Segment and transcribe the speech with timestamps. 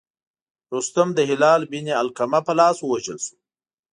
[0.75, 3.35] رستم د هلال بن علقمه په لاس ووژل شو.